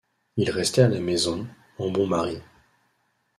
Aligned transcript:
Il 0.35 0.49
restait 0.49 0.81
à 0.81 0.87
la 0.87 0.99
maison, 0.99 1.45
en 1.77 1.91
bon 1.91 2.07
mari. 2.07 2.39